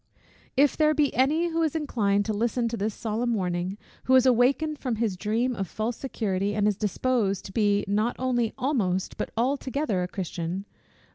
[0.57, 4.25] If there be any who is inclined to listen to this solemn warning, who is
[4.25, 9.15] awakened from his dream of false security, and is disposed to be not only almost
[9.17, 10.71] but altogether a Christian O!